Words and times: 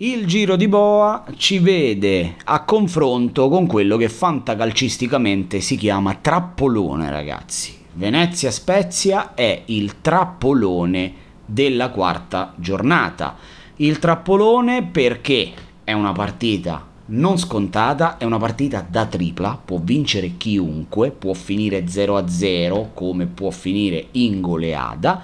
Il 0.00 0.26
giro 0.26 0.54
di 0.54 0.68
boa 0.68 1.24
ci 1.36 1.58
vede 1.58 2.36
a 2.44 2.62
confronto 2.62 3.48
con 3.48 3.66
quello 3.66 3.96
che 3.96 4.08
fantacalcisticamente 4.08 5.58
si 5.58 5.76
chiama 5.76 6.14
trappolone, 6.14 7.10
ragazzi. 7.10 7.76
Venezia 7.94 8.52
Spezia 8.52 9.34
è 9.34 9.62
il 9.64 10.00
trappolone 10.00 11.12
della 11.44 11.90
quarta 11.90 12.54
giornata. 12.54 13.34
Il 13.78 13.98
trappolone 13.98 14.84
perché 14.84 15.50
è 15.82 15.94
una 15.94 16.12
partita 16.12 16.86
non 17.06 17.36
scontata, 17.36 18.18
è 18.18 18.24
una 18.24 18.38
partita 18.38 18.86
da 18.88 19.04
tripla, 19.04 19.60
può 19.64 19.80
vincere 19.82 20.36
chiunque, 20.36 21.10
può 21.10 21.32
finire 21.32 21.84
0-0 21.86 22.90
come 22.94 23.26
può 23.26 23.50
finire 23.50 24.06
in 24.12 24.40
goleada, 24.40 25.20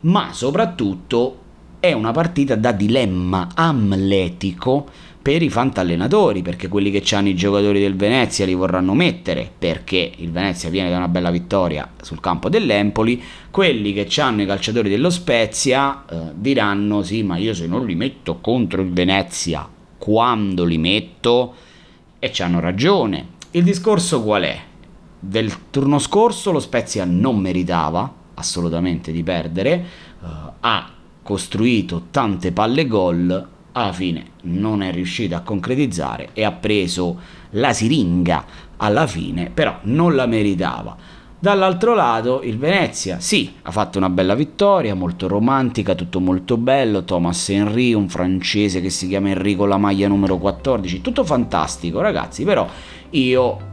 ma 0.00 0.34
soprattutto 0.34 1.39
è 1.80 1.92
una 1.92 2.12
partita 2.12 2.56
da 2.56 2.72
dilemma 2.72 3.48
amletico 3.54 4.86
per 5.22 5.42
i 5.42 5.50
fantallenatori, 5.50 6.42
perché 6.42 6.68
quelli 6.68 6.90
che 6.90 7.14
hanno 7.14 7.28
i 7.28 7.34
giocatori 7.34 7.80
del 7.80 7.96
Venezia 7.96 8.46
li 8.46 8.54
vorranno 8.54 8.94
mettere, 8.94 9.50
perché 9.58 10.12
il 10.16 10.30
Venezia 10.30 10.70
viene 10.70 10.90
da 10.90 10.96
una 10.96 11.08
bella 11.08 11.30
vittoria 11.30 11.90
sul 12.00 12.20
campo 12.20 12.48
dell'Empoli, 12.48 13.22
quelli 13.50 13.92
che 13.92 14.08
hanno 14.20 14.42
i 14.42 14.46
calciatori 14.46 14.88
dello 14.88 15.10
Spezia 15.10 16.04
eh, 16.06 16.16
diranno 16.34 17.02
sì, 17.02 17.22
ma 17.22 17.36
io 17.36 17.54
se 17.54 17.66
non 17.66 17.84
li 17.84 17.94
metto 17.94 18.38
contro 18.40 18.80
il 18.80 18.92
Venezia, 18.92 19.68
quando 19.98 20.64
li 20.64 20.78
metto? 20.78 21.54
E 22.18 22.32
ci 22.32 22.42
hanno 22.42 22.60
ragione. 22.60 23.38
Il 23.52 23.64
discorso 23.64 24.22
qual 24.22 24.42
è? 24.42 24.58
Del 25.18 25.70
turno 25.70 25.98
scorso 25.98 26.50
lo 26.50 26.60
Spezia 26.60 27.04
non 27.04 27.38
meritava 27.38 28.14
assolutamente 28.34 29.12
di 29.12 29.22
perdere, 29.22 29.72
eh, 29.72 30.26
ha 30.60 30.92
costruito 31.22 32.06
tante 32.10 32.52
palle 32.52 32.86
gol, 32.86 33.48
alla 33.72 33.92
fine 33.92 34.24
non 34.42 34.82
è 34.82 34.92
riuscito 34.92 35.36
a 35.36 35.40
concretizzare 35.40 36.30
e 36.32 36.44
ha 36.44 36.52
preso 36.52 37.18
la 37.50 37.72
siringa 37.72 38.44
alla 38.76 39.06
fine, 39.06 39.50
però 39.52 39.78
non 39.82 40.14
la 40.14 40.26
meritava. 40.26 40.96
Dall'altro 41.42 41.94
lato 41.94 42.42
il 42.42 42.58
Venezia, 42.58 43.18
sì, 43.18 43.50
ha 43.62 43.70
fatto 43.70 43.96
una 43.96 44.10
bella 44.10 44.34
vittoria, 44.34 44.94
molto 44.94 45.26
romantica, 45.26 45.94
tutto 45.94 46.20
molto 46.20 46.58
bello, 46.58 47.04
Thomas 47.04 47.48
Henry, 47.48 47.94
un 47.94 48.10
francese 48.10 48.82
che 48.82 48.90
si 48.90 49.08
chiama 49.08 49.30
Enrico 49.30 49.64
la 49.64 49.78
maglia 49.78 50.06
numero 50.06 50.36
14, 50.36 51.00
tutto 51.00 51.24
fantastico 51.24 52.00
ragazzi, 52.00 52.44
però 52.44 52.68
io 53.10 53.68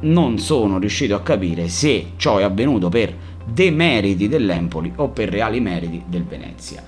non 0.00 0.38
sono 0.38 0.78
riuscito 0.78 1.14
a 1.14 1.20
capire 1.20 1.68
se 1.68 2.12
ciò 2.16 2.38
è 2.38 2.44
avvenuto 2.44 2.88
per 2.88 3.14
demeriti 3.44 4.28
dell'Empoli 4.28 4.92
o 4.96 5.08
per 5.08 5.28
reali 5.28 5.60
meriti 5.60 6.02
del 6.06 6.24
Venezia. 6.24 6.82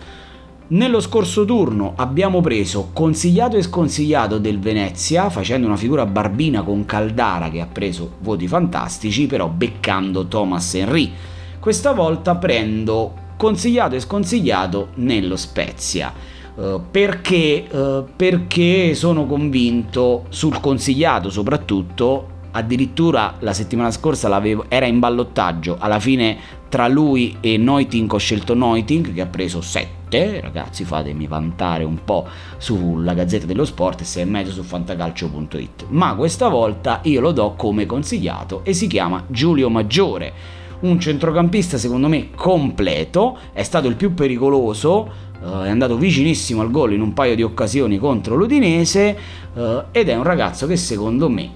Nello 0.66 1.00
scorso 1.00 1.44
turno 1.44 1.92
abbiamo 1.96 2.40
preso 2.40 2.88
consigliato 2.94 3.56
e 3.58 3.62
sconsigliato 3.62 4.38
del 4.38 4.58
Venezia 4.58 5.28
facendo 5.28 5.66
una 5.66 5.76
figura 5.76 6.06
barbina 6.06 6.62
con 6.62 6.86
Caldara 6.86 7.50
che 7.50 7.60
ha 7.60 7.66
preso 7.66 8.12
voti 8.20 8.48
fantastici 8.48 9.26
però 9.26 9.48
beccando 9.48 10.26
Thomas 10.26 10.74
Henry. 10.74 11.12
Questa 11.60 11.92
volta 11.92 12.36
prendo 12.36 13.12
consigliato 13.36 13.94
e 13.94 14.00
sconsigliato 14.00 14.88
nello 14.94 15.36
Spezia. 15.36 16.12
Uh, 16.54 16.80
perché, 16.90 17.66
uh, 17.68 18.06
perché 18.14 18.94
sono 18.94 19.26
convinto 19.26 20.26
sul 20.28 20.60
consigliato 20.60 21.28
soprattutto 21.28 22.33
addirittura 22.56 23.36
la 23.40 23.52
settimana 23.52 23.90
scorsa 23.90 24.42
era 24.68 24.86
in 24.86 24.98
ballottaggio, 24.98 25.76
alla 25.78 25.98
fine 25.98 26.62
tra 26.68 26.88
lui 26.88 27.36
e 27.40 27.56
Noiting 27.56 28.12
ho 28.12 28.16
scelto 28.16 28.54
Noiting 28.54 29.12
che 29.12 29.20
ha 29.20 29.26
preso 29.26 29.60
7, 29.60 30.40
ragazzi 30.40 30.84
fatemi 30.84 31.26
vantare 31.26 31.84
un 31.84 31.98
po' 32.04 32.26
sulla 32.58 33.14
Gazzetta 33.14 33.46
dello 33.46 33.64
Sport 33.64 34.00
e 34.00 34.04
6,5 34.04 34.48
su 34.50 34.62
fantacalcio.it, 34.62 35.86
ma 35.88 36.14
questa 36.14 36.48
volta 36.48 37.00
io 37.04 37.20
lo 37.20 37.32
do 37.32 37.54
come 37.56 37.86
consigliato 37.86 38.64
e 38.64 38.72
si 38.72 38.86
chiama 38.86 39.24
Giulio 39.28 39.68
Maggiore, 39.68 40.32
un 40.80 41.00
centrocampista 41.00 41.76
secondo 41.76 42.08
me 42.08 42.30
completo, 42.34 43.36
è 43.52 43.62
stato 43.62 43.88
il 43.88 43.96
più 43.96 44.14
pericoloso, 44.14 45.22
Uh, 45.44 45.64
è 45.64 45.68
andato 45.68 45.98
vicinissimo 45.98 46.62
al 46.62 46.70
gol 46.70 46.94
in 46.94 47.02
un 47.02 47.12
paio 47.12 47.34
di 47.34 47.42
occasioni 47.42 47.98
contro 47.98 48.34
l'Udinese 48.34 49.18
uh, 49.52 49.60
ed 49.90 50.08
è 50.08 50.16
un 50.16 50.22
ragazzo 50.22 50.66
che 50.66 50.76
secondo 50.76 51.28
me 51.28 51.50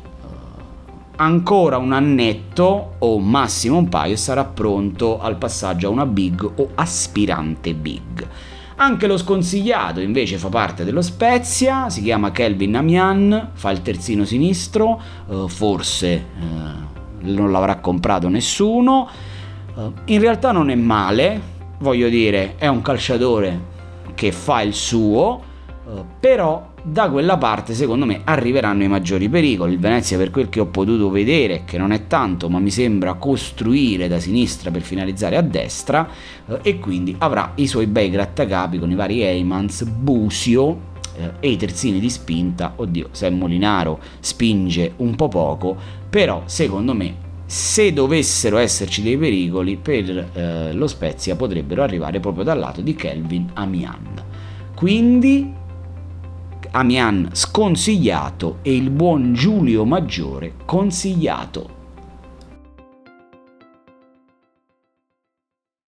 ancora 1.20 1.78
un 1.78 1.92
annetto 1.92 2.94
o 2.98 3.18
massimo 3.18 3.78
un 3.78 3.88
paio 3.88 4.16
sarà 4.16 4.44
pronto 4.44 5.20
al 5.20 5.36
passaggio 5.36 5.88
a 5.88 5.90
una 5.90 6.06
big 6.06 6.48
o 6.56 6.70
aspirante 6.74 7.74
big. 7.74 8.26
Anche 8.76 9.08
lo 9.08 9.16
sconsigliato 9.16 10.00
invece 10.00 10.38
fa 10.38 10.48
parte 10.48 10.84
dello 10.84 11.02
Spezia, 11.02 11.90
si 11.90 12.02
chiama 12.02 12.30
Kelvin 12.30 12.76
Amian, 12.76 13.50
fa 13.54 13.70
il 13.70 13.82
terzino 13.82 14.24
sinistro, 14.24 15.00
eh, 15.28 15.44
forse 15.48 16.12
eh, 16.12 16.24
non 17.22 17.50
l'avrà 17.50 17.78
comprato 17.78 18.28
nessuno, 18.28 19.08
eh, 19.76 19.90
in 20.04 20.20
realtà 20.20 20.52
non 20.52 20.70
è 20.70 20.76
male, 20.76 21.40
voglio 21.78 22.08
dire, 22.08 22.54
è 22.56 22.68
un 22.68 22.80
calciatore 22.80 23.76
che 24.14 24.30
fa 24.30 24.62
il 24.62 24.74
suo, 24.74 25.42
eh, 25.66 26.04
però 26.20 26.74
da 26.90 27.10
quella 27.10 27.36
parte 27.36 27.74
secondo 27.74 28.06
me 28.06 28.22
arriveranno 28.24 28.82
i 28.82 28.88
maggiori 28.88 29.28
pericoli. 29.28 29.74
Il 29.74 29.78
Venezia 29.78 30.16
per 30.16 30.30
quel 30.30 30.48
che 30.48 30.60
ho 30.60 30.66
potuto 30.66 31.10
vedere, 31.10 31.62
che 31.64 31.78
non 31.78 31.92
è 31.92 32.06
tanto, 32.06 32.48
ma 32.48 32.58
mi 32.58 32.70
sembra 32.70 33.14
costruire 33.14 34.08
da 34.08 34.18
sinistra 34.18 34.70
per 34.70 34.82
finalizzare 34.82 35.36
a 35.36 35.42
destra 35.42 36.08
eh, 36.46 36.58
e 36.62 36.78
quindi 36.78 37.14
avrà 37.18 37.52
i 37.56 37.66
suoi 37.66 37.86
bei 37.86 38.10
grattacapi 38.10 38.78
con 38.78 38.90
i 38.90 38.94
vari 38.94 39.22
Eymans, 39.22 39.84
Busio 39.84 40.80
eh, 41.16 41.32
e 41.40 41.50
i 41.50 41.56
terzini 41.56 42.00
di 42.00 42.10
spinta. 42.10 42.72
Oddio, 42.76 43.08
se 43.10 43.28
Molinaro 43.30 44.00
spinge 44.20 44.92
un 44.96 45.14
po' 45.14 45.28
poco, 45.28 45.76
però 46.08 46.42
secondo 46.46 46.94
me 46.94 47.26
se 47.44 47.92
dovessero 47.92 48.58
esserci 48.58 49.02
dei 49.02 49.16
pericoli 49.16 49.76
per 49.76 50.30
eh, 50.32 50.72
lo 50.72 50.86
Spezia 50.86 51.34
potrebbero 51.34 51.82
arrivare 51.82 52.20
proprio 52.20 52.44
dal 52.44 52.58
lato 52.58 52.80
di 52.80 52.94
Kelvin 52.94 53.50
Amian. 53.54 54.22
Quindi 54.74 55.57
Amian 56.72 57.30
sconsigliato 57.32 58.58
e 58.62 58.74
il 58.74 58.90
buon 58.90 59.32
Giulio 59.32 59.84
Maggiore 59.84 60.54
consigliato. 60.64 61.77